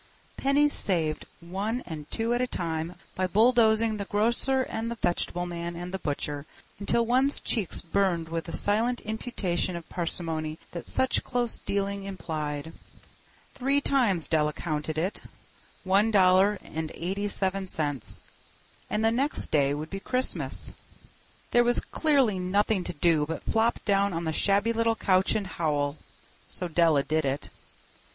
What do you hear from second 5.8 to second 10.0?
the butcher until one's cheeks burned with the silent imputation of